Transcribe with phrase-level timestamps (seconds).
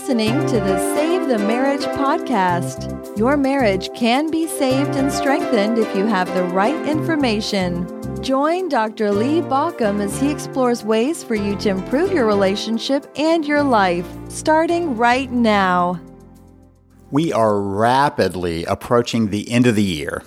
[0.00, 3.18] listening to the Save the Marriage podcast.
[3.18, 7.86] Your marriage can be saved and strengthened if you have the right information.
[8.22, 9.12] Join Dr.
[9.12, 14.06] Lee Baucom as he explores ways for you to improve your relationship and your life,
[14.30, 16.00] starting right now.
[17.10, 20.24] We are rapidly approaching the end of the year.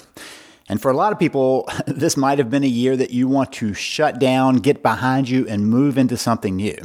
[0.69, 3.51] And for a lot of people, this might have been a year that you want
[3.53, 6.77] to shut down, get behind you, and move into something new.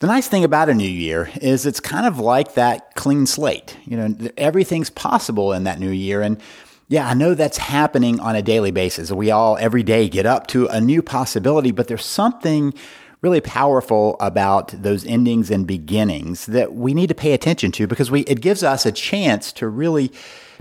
[0.00, 3.76] The nice thing about a new year is it's kind of like that clean slate.
[3.84, 6.22] You know, everything's possible in that new year.
[6.22, 6.40] And
[6.86, 9.10] yeah, I know that's happening on a daily basis.
[9.10, 12.74] We all every day get up to a new possibility, but there's something
[13.22, 18.08] really powerful about those endings and beginnings that we need to pay attention to because
[18.08, 20.12] we it gives us a chance to really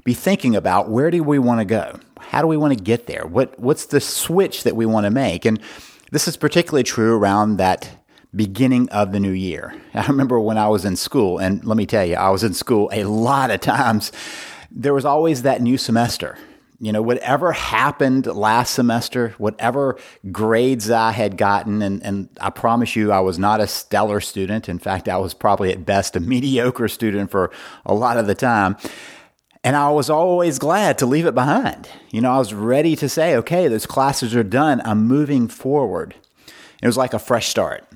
[0.03, 1.99] be thinking about where do we want to go?
[2.19, 3.27] How do we want to get there?
[3.27, 5.45] What what's the switch that we want to make?
[5.45, 5.61] And
[6.11, 7.96] this is particularly true around that
[8.35, 9.73] beginning of the new year.
[9.93, 12.53] I remember when I was in school, and let me tell you, I was in
[12.53, 14.11] school a lot of times.
[14.71, 16.37] There was always that new semester.
[16.79, 19.97] You know, whatever happened last semester, whatever
[20.31, 24.69] grades I had gotten, and, and I promise you, I was not a stellar student.
[24.69, 27.49] In fact, I was probably at best a mediocre student for
[27.85, 28.77] a lot of the time.
[29.63, 31.89] And I was always glad to leave it behind.
[32.11, 34.81] You know, I was ready to say, okay, those classes are done.
[34.85, 36.13] I'm moving forward.
[36.81, 37.86] It was like a fresh start.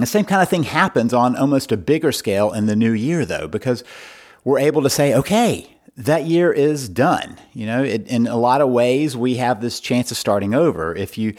[0.00, 3.24] The same kind of thing happens on almost a bigger scale in the new year,
[3.24, 3.84] though, because
[4.44, 7.38] we're able to say, okay, that year is done.
[7.52, 10.94] You know, it, in a lot of ways, we have this chance of starting over.
[10.94, 11.34] If you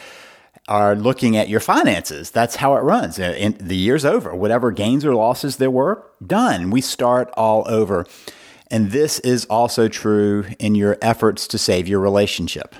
[0.68, 3.20] are looking at your finances, that's how it runs.
[3.20, 4.36] Uh, the year's over.
[4.36, 6.70] Whatever gains or losses there were, done.
[6.70, 8.06] We start all over.
[8.70, 12.76] And this is also true in your efforts to save your relationship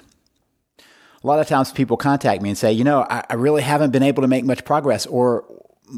[1.24, 3.92] a lot of times people contact me and say, you know, I, I, really haven't
[3.92, 5.46] been able to make much progress, or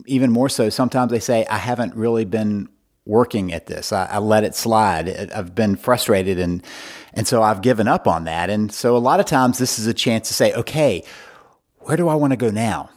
[0.06, 2.70] even more so, sometimes they say, I haven't really been
[3.06, 3.92] working at this.
[3.92, 5.32] I, I, let it slide.
[5.32, 6.64] I've been frustrated and
[7.14, 8.50] and so I've given up on that.
[8.50, 11.04] And so a lot of times this is a chance to say, okay,
[11.80, 12.90] where do I want to go now?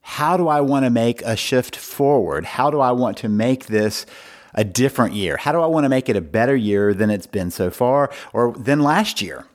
[0.00, 2.44] How do I want to make a shift forward?
[2.44, 4.06] How do I want to make this
[4.54, 5.36] a different year?
[5.36, 8.10] How do I want to make it a better year than it's been so far
[8.32, 9.46] or than last year?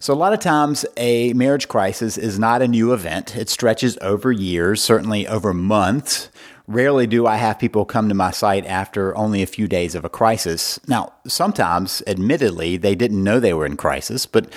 [0.00, 3.36] So, a lot of times, a marriage crisis is not a new event.
[3.36, 6.28] It stretches over years, certainly over months.
[6.66, 10.04] Rarely do I have people come to my site after only a few days of
[10.04, 10.80] a crisis.
[10.88, 14.50] Now, sometimes, admittedly, they didn't know they were in crisis, but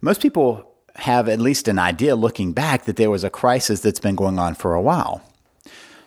[0.00, 0.66] most people
[0.96, 4.38] have at least an idea looking back that there was a crisis that's been going
[4.38, 5.22] on for a while.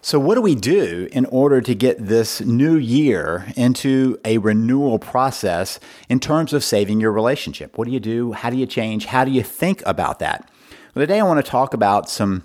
[0.06, 5.00] So, what do we do in order to get this new year into a renewal
[5.00, 7.78] process in terms of saving your relationship?
[7.78, 8.34] What do you do?
[8.34, 9.06] How do you change?
[9.06, 10.52] How do you think about that?
[10.94, 12.44] Well, today I want to talk about some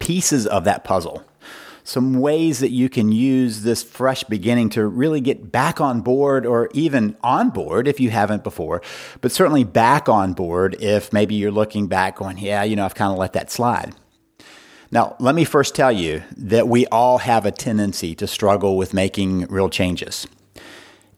[0.00, 1.24] pieces of that puzzle,
[1.82, 6.44] some ways that you can use this fresh beginning to really get back on board
[6.44, 8.82] or even on board if you haven't before,
[9.22, 12.94] but certainly back on board if maybe you're looking back going, yeah, you know, I've
[12.94, 13.94] kind of let that slide.
[14.96, 18.94] Now, let me first tell you that we all have a tendency to struggle with
[18.94, 20.26] making real changes.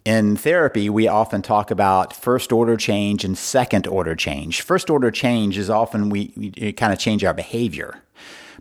[0.04, 4.62] In therapy, we often talk about first order change and second order change.
[4.62, 8.02] First order change is often we, we kind of change our behavior,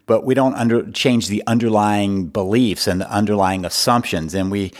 [0.06, 4.35] but we don't under, change the underlying beliefs and the underlying assumptions.
[4.35, 4.72] And we,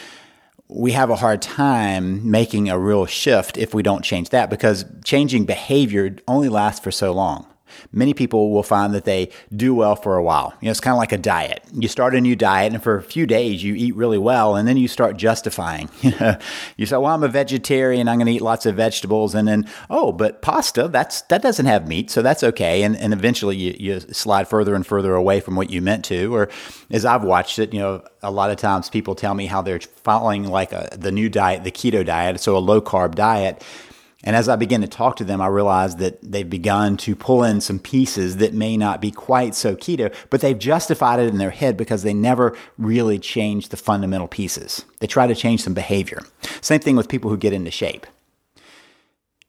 [0.68, 4.86] we have a hard time making a real shift if we don't change that because
[5.04, 7.48] changing behavior only lasts for so long
[7.92, 10.54] many people will find that they do well for a while.
[10.62, 11.64] You know, it's kind of like a diet.
[11.74, 14.68] You start a new diet, and for a few days you eat really well, and
[14.68, 15.90] then you start justifying.
[16.02, 16.38] You know,
[16.78, 18.08] you say, "Well, I'm a vegetarian.
[18.08, 21.66] I'm going to eat lots of vegetables," and then, "Oh, but pasta that's that doesn't
[21.66, 25.40] have meat, so that's okay." And and eventually you, you slide further and further away
[25.40, 26.34] from what you meant to.
[26.34, 26.50] Or
[26.92, 29.80] as I've watched it, you know, a lot of times people tell me how they're
[29.80, 33.64] following like a, the new diet, the keto diet, so a low carb diet
[34.24, 37.44] and as I begin to talk to them, I realize that they've begun to pull
[37.44, 41.38] in some pieces that may not be quite so keto, but they've justified it in
[41.38, 44.86] their head because they never really changed the fundamental pieces.
[45.00, 46.24] They try to change some behavior.
[46.62, 48.08] Same thing with people who get into shape.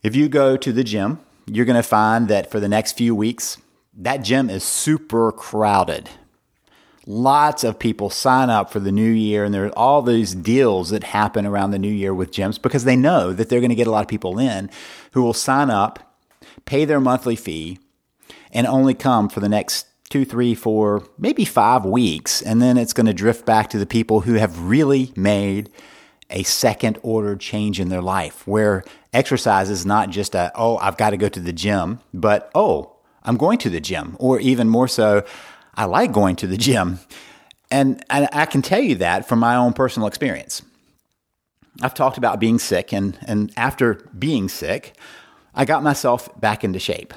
[0.02, 3.14] If you go to the gym, you're going to find that for the next few
[3.14, 3.58] weeks,
[3.94, 6.10] that gym is super crowded
[7.08, 10.90] lots of people sign up for the new year and there are all these deals
[10.90, 13.74] that happen around the new year with gyms because they know that they're going to
[13.74, 14.68] get a lot of people in
[15.12, 16.20] who will sign up
[16.66, 17.78] pay their monthly fee
[18.52, 22.92] and only come for the next two three four maybe five weeks and then it's
[22.92, 25.70] going to drift back to the people who have really made
[26.28, 28.84] a second order change in their life where
[29.14, 32.94] exercise is not just a oh i've got to go to the gym but oh
[33.22, 35.24] i'm going to the gym or even more so
[35.78, 36.98] I like going to the gym.
[37.70, 40.62] And, and I can tell you that from my own personal experience.
[41.80, 44.96] I've talked about being sick, and, and after being sick,
[45.54, 47.14] I got myself back into shape.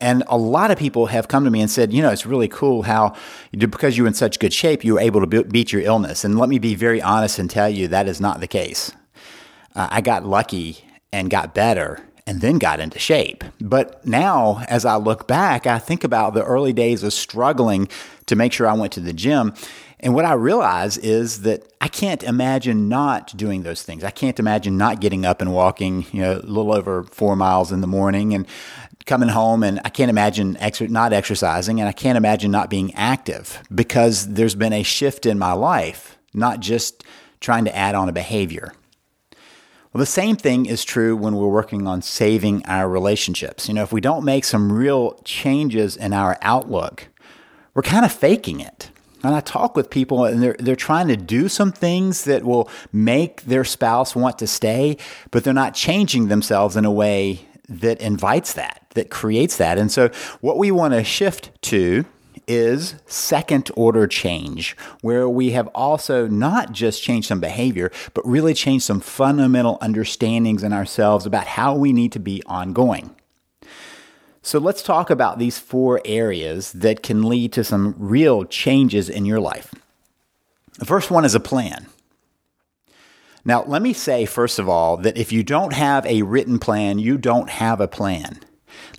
[0.00, 2.48] And a lot of people have come to me and said, you know, it's really
[2.48, 3.14] cool how,
[3.56, 6.24] because you were in such good shape, you were able to beat your illness.
[6.24, 8.90] And let me be very honest and tell you that is not the case.
[9.76, 13.44] Uh, I got lucky and got better and then got into shape.
[13.60, 17.88] But now, as I look back, I think about the early days of struggling
[18.26, 19.54] to make sure I went to the gym.
[20.00, 24.04] And what I realize is that I can't imagine not doing those things.
[24.04, 27.72] I can't imagine not getting up and walking, you know, a little over four miles
[27.72, 28.46] in the morning and
[29.06, 29.62] coming home.
[29.62, 31.80] And I can't imagine ex- not exercising.
[31.80, 36.18] And I can't imagine not being active because there's been a shift in my life,
[36.34, 37.04] not just
[37.40, 38.72] trying to add on a behavior.
[39.96, 43.66] Well, the same thing is true when we're working on saving our relationships.
[43.66, 47.08] You know, if we don't make some real changes in our outlook,
[47.72, 48.90] we're kind of faking it.
[49.22, 52.68] And I talk with people and they're, they're trying to do some things that will
[52.92, 54.98] make their spouse want to stay,
[55.30, 59.78] but they're not changing themselves in a way that invites that, that creates that.
[59.78, 60.08] And so,
[60.42, 62.04] what we want to shift to
[62.48, 68.54] is second order change, where we have also not just changed some behavior, but really
[68.54, 73.14] changed some fundamental understandings in ourselves about how we need to be ongoing.
[74.42, 79.24] So let's talk about these four areas that can lead to some real changes in
[79.24, 79.74] your life.
[80.78, 81.86] The first one is a plan.
[83.44, 86.98] Now, let me say, first of all, that if you don't have a written plan,
[86.98, 88.40] you don't have a plan.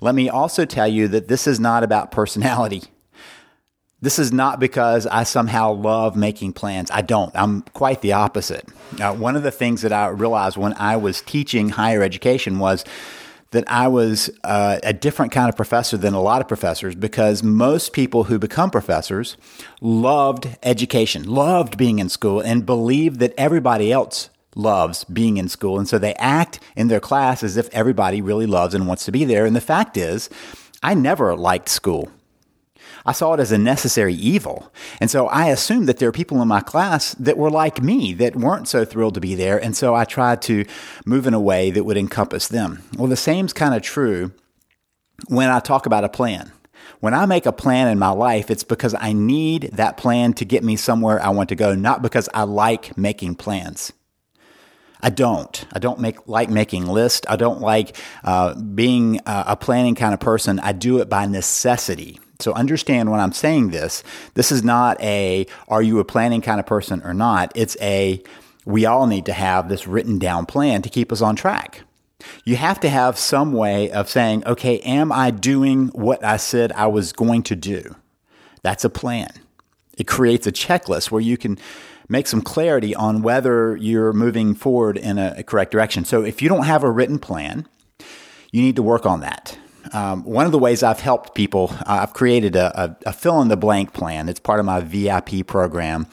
[0.00, 2.84] Let me also tell you that this is not about personality.
[4.00, 6.88] This is not because I somehow love making plans.
[6.90, 7.32] I don't.
[7.34, 8.68] I'm quite the opposite.
[8.96, 12.84] Now, one of the things that I realized when I was teaching higher education was
[13.50, 17.42] that I was uh, a different kind of professor than a lot of professors because
[17.42, 19.36] most people who become professors
[19.80, 25.78] loved education, loved being in school, and believed that everybody else loves being in school.
[25.78, 29.12] And so they act in their class as if everybody really loves and wants to
[29.12, 29.44] be there.
[29.44, 30.28] And the fact is,
[30.82, 32.12] I never liked school.
[33.08, 34.70] I saw it as a necessary evil.
[35.00, 38.12] And so I assumed that there are people in my class that were like me,
[38.12, 39.56] that weren't so thrilled to be there.
[39.56, 40.66] And so I tried to
[41.06, 42.82] move in a way that would encompass them.
[42.98, 44.32] Well, the same's kind of true
[45.28, 46.52] when I talk about a plan.
[47.00, 50.44] When I make a plan in my life, it's because I need that plan to
[50.44, 53.90] get me somewhere I want to go, not because I like making plans.
[55.00, 55.64] I don't.
[55.72, 57.26] I don't make like making lists.
[57.26, 60.60] I don't like uh, being uh, a planning kind of person.
[60.60, 62.20] I do it by necessity.
[62.40, 64.04] So understand when I'm saying this,
[64.34, 67.50] this is not a are you a planning kind of person or not?
[67.56, 68.22] It's a
[68.64, 71.82] we all need to have this written down plan to keep us on track.
[72.44, 76.70] You have to have some way of saying, okay, am I doing what I said
[76.72, 77.96] I was going to do?
[78.62, 79.30] That's a plan.
[79.96, 81.58] It creates a checklist where you can
[82.08, 86.04] make some clarity on whether you're moving forward in a correct direction.
[86.04, 87.66] So if you don't have a written plan,
[88.52, 89.58] you need to work on that.
[89.92, 93.40] Um, one of the ways I've helped people, uh, I've created a, a, a, fill
[93.40, 94.28] in the blank plan.
[94.28, 96.06] It's part of my VIP program.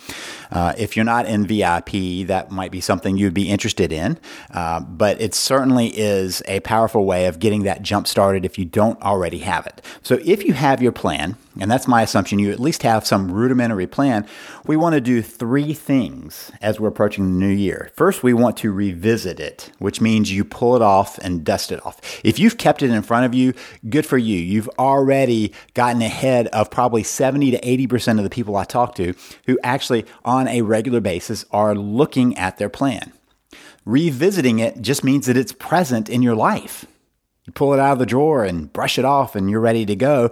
[0.52, 4.18] Uh, if you're not in VIP, that might be something you'd be interested in.
[4.52, 8.66] Uh, but it certainly is a powerful way of getting that jump started if you
[8.66, 9.82] don't already have it.
[10.02, 13.32] So if you have your plan, and that's my assumption, you at least have some
[13.32, 14.28] rudimentary plan.
[14.66, 17.92] We want to do three things as we're approaching the new year.
[17.96, 21.86] First, we want to revisit it, which means you pull it off and dust it
[21.86, 22.00] off.
[22.24, 23.54] If you've kept it in front of you,
[23.90, 24.38] good for you.
[24.38, 29.14] You've already gotten ahead of probably 70 to 80% of the people I talk to
[29.46, 33.14] who actually, on a regular basis, are looking at their plan.
[33.86, 36.86] Revisiting it just means that it's present in your life.
[37.46, 39.96] You pull it out of the drawer and brush it off, and you're ready to
[39.96, 40.32] go.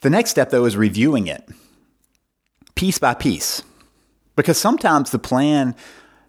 [0.00, 1.48] The next step, though, is reviewing it
[2.74, 3.62] piece by piece.
[4.36, 5.74] Because sometimes the plan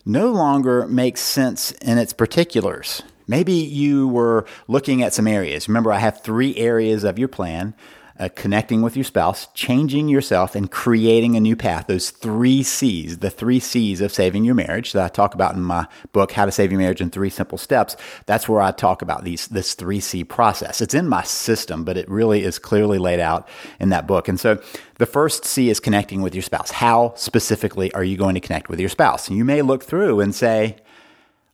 [0.03, 3.03] no longer makes sense in its particulars.
[3.27, 5.67] Maybe you were looking at some areas.
[5.67, 7.75] Remember, I have three areas of your plan
[8.19, 11.87] uh, connecting with your spouse, changing yourself, and creating a new path.
[11.87, 15.61] Those three C's, the three C's of saving your marriage that I talk about in
[15.61, 17.95] my book, How to Save Your Marriage in Three Simple Steps.
[18.25, 20.81] That's where I talk about these this three C process.
[20.81, 23.47] It's in my system, but it really is clearly laid out
[23.79, 24.27] in that book.
[24.27, 24.61] And so
[24.97, 26.71] the first C is connecting with your spouse.
[26.71, 29.29] How specifically are you going to connect with your spouse?
[29.29, 30.77] You may look through and say,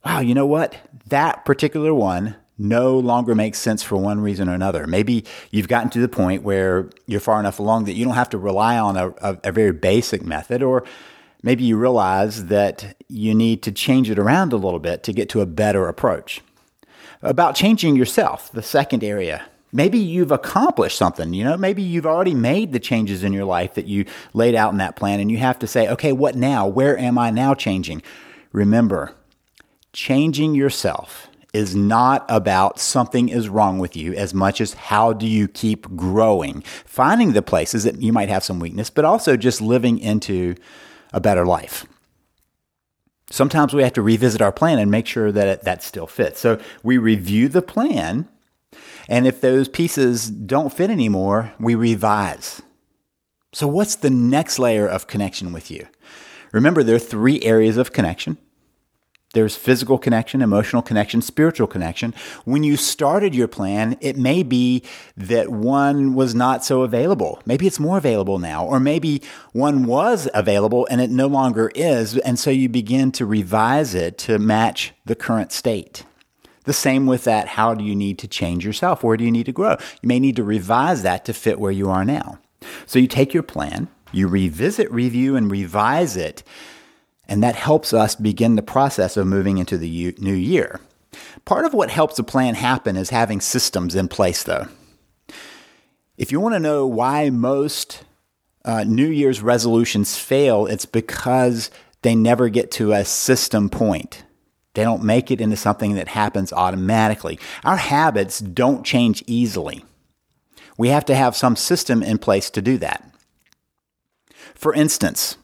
[0.03, 0.75] wow, you know what?
[1.07, 4.88] That particular one no longer makes sense for one reason or another.
[4.88, 8.29] Maybe you've gotten to the point where you're far enough along that you don't have
[8.29, 10.83] to rely on a, a, a, very basic method, or
[11.43, 15.27] maybe you realize that you need to change it around a little bit to get
[15.29, 16.41] to a better approach.
[17.21, 19.45] About changing yourself, the second area
[19.75, 23.74] Maybe you've accomplished something, you know, maybe you've already made the changes in your life
[23.74, 26.65] that you laid out in that plan and you have to say, okay, what now?
[26.65, 28.01] Where am I now changing?
[28.53, 29.13] Remember,
[29.91, 35.25] changing yourself is not about something is wrong with you as much as how do
[35.25, 39.62] you keep growing, finding the places that you might have some weakness, but also just
[39.62, 40.53] living into
[41.13, 41.85] a better life.
[43.31, 46.41] Sometimes we have to revisit our plan and make sure that it, that still fits.
[46.41, 48.27] So we review the plan,
[49.07, 52.62] and if those pieces don't fit anymore, we revise.
[53.53, 55.88] So, what's the next layer of connection with you?
[56.51, 58.38] Remember, there are three areas of connection
[59.35, 62.15] there's physical connection, emotional connection, spiritual connection.
[62.45, 64.81] When you started your plan, it may be
[65.17, 67.41] that one was not so available.
[67.45, 72.17] Maybe it's more available now, or maybe one was available and it no longer is.
[72.17, 76.05] And so you begin to revise it to match the current state.
[76.63, 77.49] The same with that.
[77.49, 79.03] How do you need to change yourself?
[79.03, 79.75] Where do you need to grow?
[80.01, 82.39] You may need to revise that to fit where you are now.
[82.85, 86.41] So you take your plan, you revisit, review, and revise it
[87.27, 90.79] and that helps us begin the process of moving into the new year.
[91.46, 94.67] Part of what helps a plan happen is having systems in place, though.
[96.17, 98.03] If you want to know why most
[98.63, 101.70] uh, New Year's resolutions fail, it's because
[102.01, 104.24] they never get to a system point.
[104.74, 107.39] They don't make it into something that happens automatically.
[107.63, 109.84] Our habits don't change easily.
[110.77, 113.10] We have to have some system in place to do that.
[114.53, 115.38] For instance,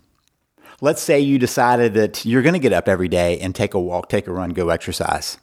[0.81, 3.79] let's say you decided that you're going to get up every day and take a
[3.79, 5.37] walk, take a run, go exercise.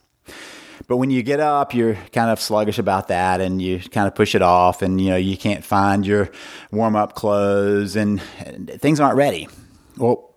[0.87, 4.14] But when you get up, you're kind of sluggish about that and you kind of
[4.14, 6.30] push it off and you know, you can't find your
[6.71, 9.49] warm up clothes and things aren't ready.
[9.97, 10.37] Well,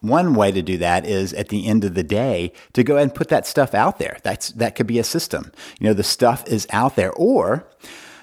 [0.00, 3.08] one way to do that is at the end of the day to go ahead
[3.08, 4.18] and put that stuff out there.
[4.22, 5.50] That's that could be a system.
[5.80, 7.66] You know, the stuff is out there or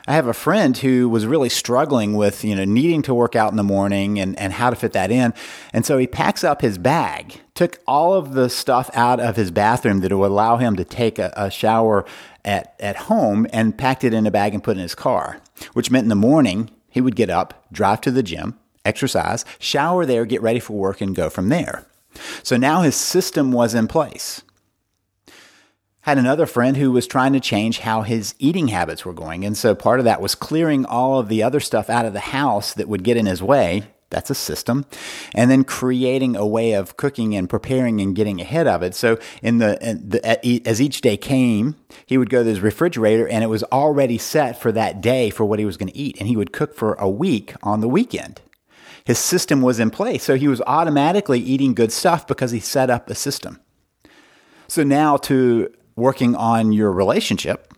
[0.07, 3.51] I have a friend who was really struggling with, you know, needing to work out
[3.51, 5.33] in the morning and, and how to fit that in.
[5.73, 9.51] And so he packs up his bag, took all of the stuff out of his
[9.51, 12.05] bathroom that would allow him to take a, a shower
[12.43, 15.39] at, at home and packed it in a bag and put it in his car,
[15.73, 20.05] which meant in the morning he would get up, drive to the gym, exercise, shower
[20.05, 21.85] there, get ready for work, and go from there.
[22.43, 24.41] So now his system was in place.
[26.01, 29.45] Had another friend who was trying to change how his eating habits were going.
[29.45, 32.19] And so part of that was clearing all of the other stuff out of the
[32.19, 33.83] house that would get in his way.
[34.09, 34.85] That's a system.
[35.33, 38.95] And then creating a way of cooking and preparing and getting ahead of it.
[38.95, 41.75] So in the, in the, as each day came,
[42.07, 45.45] he would go to his refrigerator and it was already set for that day for
[45.45, 46.17] what he was going to eat.
[46.19, 48.41] And he would cook for a week on the weekend.
[49.05, 50.23] His system was in place.
[50.23, 53.59] So he was automatically eating good stuff because he set up a system.
[54.67, 57.73] So now to working on your relationship.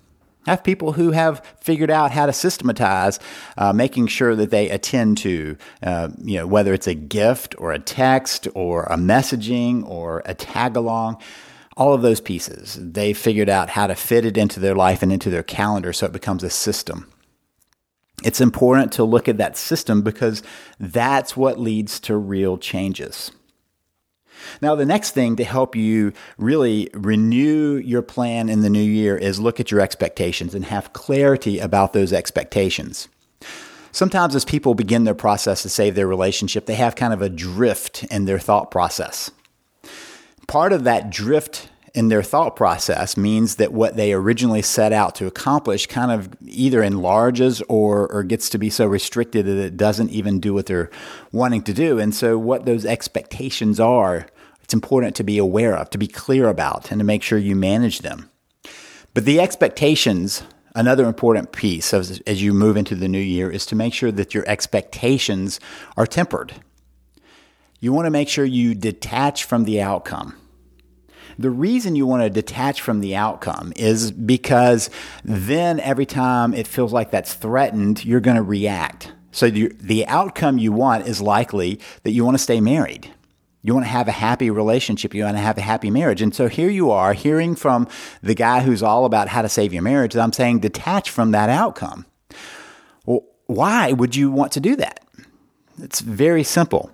[0.45, 3.19] Have people who have figured out how to systematize,
[3.57, 7.71] uh, making sure that they attend to, uh, you know, whether it's a gift or
[7.71, 11.17] a text or a messaging or a tag along,
[11.77, 12.77] all of those pieces.
[12.79, 16.05] They figured out how to fit it into their life and into their calendar so
[16.07, 17.09] it becomes a system.
[18.23, 20.43] It's important to look at that system because
[20.79, 23.31] that's what leads to real changes.
[24.61, 29.17] Now, the next thing to help you really renew your plan in the new year
[29.17, 33.07] is look at your expectations and have clarity about those expectations.
[33.91, 37.29] Sometimes, as people begin their process to save their relationship, they have kind of a
[37.29, 39.29] drift in their thought process.
[40.47, 45.13] Part of that drift in their thought process means that what they originally set out
[45.15, 49.77] to accomplish kind of either enlarges or, or gets to be so restricted that it
[49.77, 50.89] doesn't even do what they're
[51.31, 51.99] wanting to do.
[51.99, 54.25] And so, what those expectations are
[54.63, 57.55] it's important to be aware of, to be clear about, and to make sure you
[57.55, 58.29] manage them.
[59.13, 60.43] But the expectations,
[60.73, 64.11] another important piece as, as you move into the new year, is to make sure
[64.11, 65.59] that your expectations
[65.97, 66.53] are tempered.
[67.79, 70.35] You want to make sure you detach from the outcome.
[71.37, 74.89] The reason you want to detach from the outcome is because
[75.23, 79.11] then every time it feels like that's threatened, you're going to react.
[79.31, 83.11] So the, the outcome you want is likely that you want to stay married.
[83.63, 85.13] You want to have a happy relationship.
[85.13, 86.21] You want to have a happy marriage.
[86.21, 87.87] And so here you are hearing from
[88.21, 90.15] the guy who's all about how to save your marriage.
[90.17, 92.05] I'm saying detach from that outcome.
[93.05, 95.05] Well, why would you want to do that?
[95.81, 96.91] It's very simple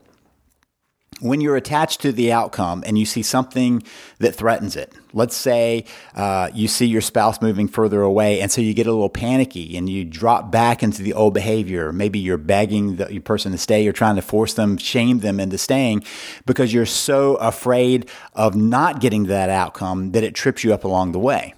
[1.20, 3.84] when you're attached to the outcome and you see something
[4.20, 5.86] that threatens it, let's say
[6.16, 9.76] uh, you see your spouse moving further away, and so you get a little panicky
[9.76, 11.92] and you drop back into the old behavior.
[11.92, 15.58] Maybe you're begging the person to stay, you're trying to force them, shame them into
[15.58, 16.04] staying
[16.46, 21.12] because you're so afraid of not getting that outcome that it trips you up along
[21.12, 21.54] the way.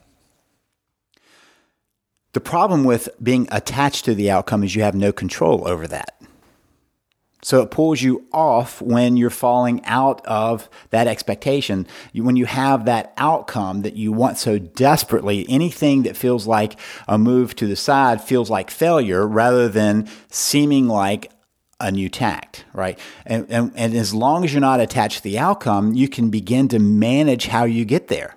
[2.33, 6.20] The problem with being attached to the outcome is you have no control over that.
[7.43, 11.87] So it pulls you off when you're falling out of that expectation.
[12.13, 17.17] When you have that outcome that you want so desperately, anything that feels like a
[17.17, 21.31] move to the side feels like failure rather than seeming like
[21.79, 22.99] a new tact, right?
[23.25, 26.67] And, and, and as long as you're not attached to the outcome, you can begin
[26.69, 28.35] to manage how you get there.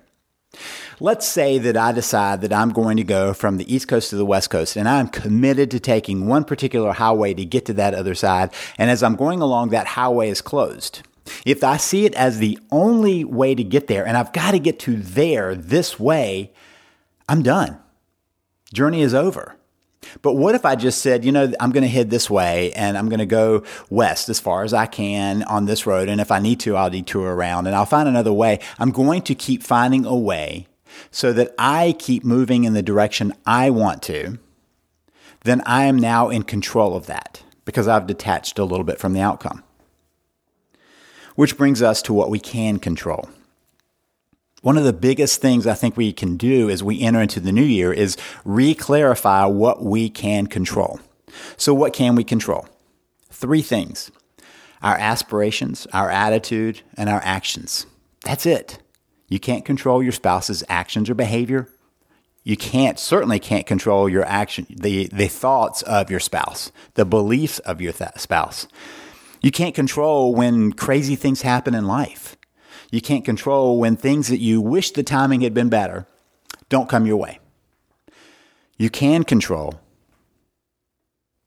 [1.01, 4.17] Let's say that I decide that I'm going to go from the East Coast to
[4.17, 7.95] the West Coast and I'm committed to taking one particular highway to get to that
[7.95, 8.53] other side.
[8.79, 11.03] And as I'm going along, that highway is closed.
[11.45, 14.59] If I see it as the only way to get there and I've got to
[14.59, 16.53] get to there this way,
[17.29, 17.79] I'm done.
[18.73, 19.57] Journey is over.
[20.21, 22.97] But what if I just said, you know, I'm going to head this way and
[22.97, 26.11] I'm going to go west as far as I can on this road.
[26.11, 28.61] And if I need to, I'll detour around and I'll find another way.
[28.79, 30.67] I'm going to keep finding a way
[31.11, 34.39] so that I keep moving in the direction I want to,
[35.45, 39.13] then I am now in control of that because I've detached a little bit from
[39.13, 39.63] the outcome.
[41.35, 43.29] Which brings us to what we can control.
[44.63, 47.53] One of the biggest things I think we can do as we enter into the
[47.53, 51.01] new year is re-clarify what we can control.
[51.57, 52.67] So what can we control?
[53.31, 54.11] Three things.
[54.83, 57.87] Our aspirations, our attitude, and our actions.
[58.25, 58.79] That's it.
[59.35, 61.69] You can't control your spouse's actions or behavior.
[62.45, 67.59] You can't certainly can't control your action, the, the thoughts of your spouse, the beliefs
[67.59, 68.69] of your th- spouse.
[69.43, 72.37] You can't control when crazy things happen in life.
[72.93, 76.07] You can't control when things that you wish the timing had been better
[76.69, 77.41] don't come your way.
[78.79, 79.81] You can control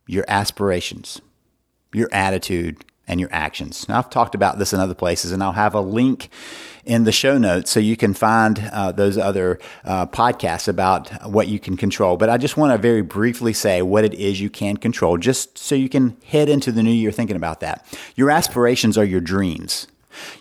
[0.07, 1.21] your aspirations,
[1.93, 3.87] your attitude, and your actions.
[3.87, 6.29] Now, I've talked about this in other places, and I'll have a link
[6.85, 11.47] in the show notes so you can find uh, those other uh, podcasts about what
[11.47, 12.17] you can control.
[12.17, 15.57] But I just want to very briefly say what it is you can control, just
[15.57, 17.85] so you can head into the new year thinking about that.
[18.15, 19.87] Your aspirations are your dreams.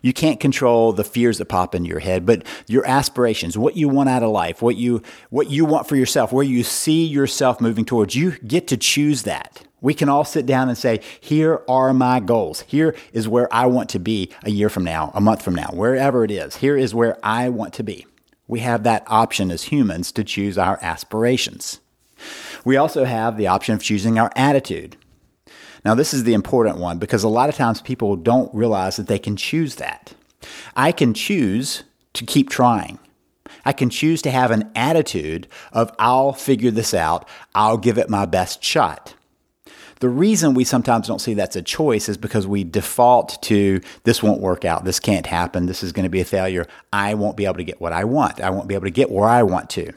[0.00, 3.88] You can't control the fears that pop into your head, but your aspirations, what you
[3.88, 7.60] want out of life, what you what you want for yourself, where you see yourself
[7.60, 9.65] moving towards, you get to choose that.
[9.80, 12.62] We can all sit down and say, here are my goals.
[12.62, 15.70] Here is where I want to be a year from now, a month from now,
[15.72, 16.56] wherever it is.
[16.56, 18.06] Here is where I want to be.
[18.48, 21.80] We have that option as humans to choose our aspirations.
[22.64, 24.96] We also have the option of choosing our attitude.
[25.84, 29.08] Now, this is the important one because a lot of times people don't realize that
[29.08, 30.14] they can choose that.
[30.74, 31.84] I can choose
[32.14, 32.98] to keep trying.
[33.64, 38.08] I can choose to have an attitude of, I'll figure this out, I'll give it
[38.08, 39.14] my best shot.
[40.00, 44.22] The reason we sometimes don't see that's a choice is because we default to this
[44.22, 47.36] won't work out, this can't happen, this is going to be a failure, I won't
[47.36, 49.42] be able to get what I want, I won't be able to get where I
[49.42, 49.92] want to.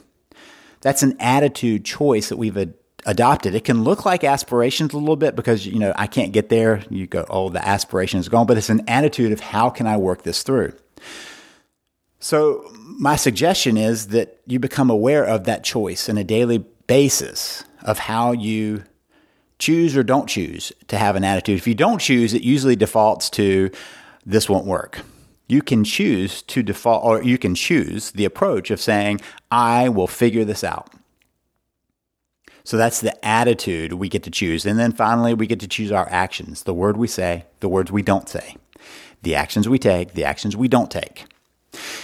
[0.81, 3.55] That's an attitude choice that we've ad- adopted.
[3.55, 6.83] It can look like aspirations a little bit because, you know, I can't get there.
[6.89, 9.97] You go, oh, the aspiration is gone, but it's an attitude of how can I
[9.97, 10.73] work this through?
[12.21, 17.63] So, my suggestion is that you become aware of that choice on a daily basis
[17.81, 18.83] of how you
[19.59, 21.57] choose or don't choose to have an attitude.
[21.57, 23.69] If you don't choose, it usually defaults to
[24.25, 25.01] this won't work.
[25.47, 29.19] You can choose to default, or you can choose the approach of saying,
[29.51, 30.93] I will figure this out.
[32.63, 34.65] So that's the attitude we get to choose.
[34.65, 37.91] And then finally, we get to choose our actions the word we say, the words
[37.91, 38.57] we don't say,
[39.23, 41.25] the actions we take, the actions we don't take.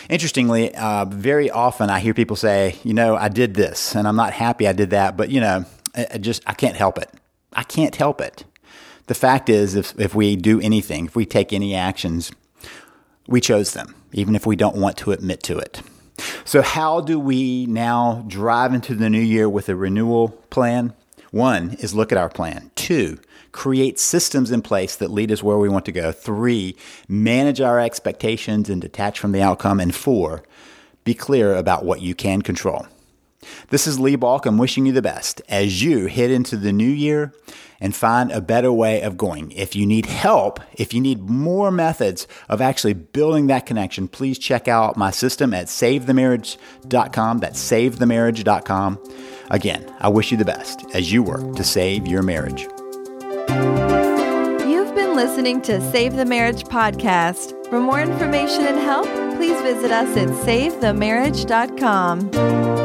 [0.09, 4.15] Interestingly, uh, very often I hear people say, you know, I did this and I'm
[4.15, 5.65] not happy I did that, but you know,
[5.95, 7.11] I just, I can't help it.
[7.55, 8.43] I can't help it.
[9.07, 12.31] The fact is, if, if we do anything, if we take any actions,
[13.27, 15.81] we chose them, even if we don't want to admit to it.
[16.43, 20.93] So, how do we now drive into the new year with a renewal plan?
[21.31, 22.71] One is look at our plan.
[22.75, 23.19] Two,
[23.51, 26.11] create systems in place that lead us where we want to go.
[26.11, 26.75] Three,
[27.07, 29.79] manage our expectations and detach from the outcome.
[29.79, 30.43] And four,
[31.03, 32.87] be clear about what you can control.
[33.69, 34.47] This is Lee Baucom.
[34.47, 37.33] I'm wishing you the best as you head into the new year
[37.79, 39.51] and find a better way of going.
[39.51, 44.39] If you need help, if you need more methods of actually building that connection, please
[44.39, 47.39] check out my system at savethemarriage.com.
[47.39, 49.03] That's savethemarriage.com.
[49.51, 52.63] Again, I wish you the best as you work to save your marriage.
[54.67, 57.53] You've been listening to Save the Marriage podcast.
[57.69, 59.05] For more information and help,
[59.37, 62.84] please visit us at savethemarriage.com.